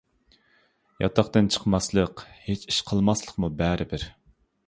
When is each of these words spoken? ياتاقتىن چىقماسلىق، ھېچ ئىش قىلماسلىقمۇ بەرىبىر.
ياتاقتىن 1.03 1.49
چىقماسلىق، 1.55 2.25
ھېچ 2.47 2.65
ئىش 2.73 2.81
قىلماسلىقمۇ 2.89 3.51
بەرىبىر. 3.63 4.07